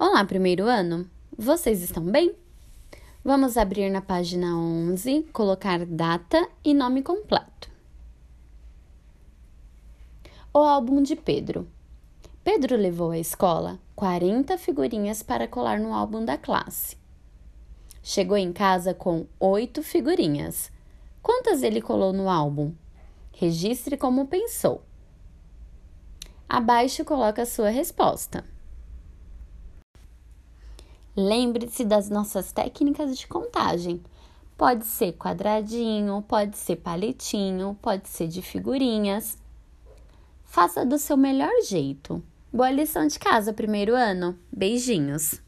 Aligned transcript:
Olá, 0.00 0.24
primeiro 0.24 0.66
ano! 0.66 1.10
Vocês 1.36 1.82
estão 1.82 2.04
bem? 2.04 2.32
Vamos 3.24 3.56
abrir 3.56 3.90
na 3.90 4.00
página 4.00 4.56
11, 4.56 5.24
colocar 5.32 5.84
data 5.84 6.48
e 6.64 6.72
nome 6.72 7.02
completo. 7.02 7.68
O 10.54 10.58
álbum 10.60 11.02
de 11.02 11.16
Pedro. 11.16 11.66
Pedro 12.44 12.76
levou 12.76 13.10
à 13.10 13.18
escola 13.18 13.80
40 13.96 14.56
figurinhas 14.56 15.20
para 15.20 15.48
colar 15.48 15.80
no 15.80 15.92
álbum 15.92 16.24
da 16.24 16.38
classe. 16.38 16.96
Chegou 18.00 18.36
em 18.36 18.52
casa 18.52 18.94
com 18.94 19.26
oito 19.40 19.82
figurinhas. 19.82 20.70
Quantas 21.20 21.64
ele 21.64 21.82
colou 21.82 22.12
no 22.12 22.30
álbum? 22.30 22.72
Registre 23.32 23.96
como 23.96 24.28
pensou. 24.28 24.80
Abaixo 26.48 27.04
coloca 27.04 27.42
a 27.42 27.46
sua 27.46 27.70
resposta. 27.70 28.44
Lembre-se 31.20 31.84
das 31.84 32.08
nossas 32.08 32.52
técnicas 32.52 33.18
de 33.18 33.26
contagem. 33.26 34.00
Pode 34.56 34.86
ser 34.86 35.14
quadradinho, 35.14 36.22
pode 36.22 36.56
ser 36.56 36.76
palitinho, 36.76 37.76
pode 37.82 38.08
ser 38.08 38.28
de 38.28 38.40
figurinhas. 38.40 39.36
Faça 40.44 40.86
do 40.86 40.96
seu 40.96 41.16
melhor 41.16 41.50
jeito. 41.68 42.22
Boa 42.52 42.70
lição 42.70 43.04
de 43.04 43.18
casa, 43.18 43.52
primeiro 43.52 43.96
ano. 43.96 44.38
Beijinhos! 44.52 45.47